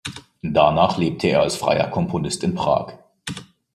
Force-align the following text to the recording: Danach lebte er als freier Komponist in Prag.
Danach 0.41 0.97
lebte 0.97 1.27
er 1.27 1.41
als 1.43 1.57
freier 1.57 1.85
Komponist 1.87 2.43
in 2.43 2.55
Prag. 2.55 2.93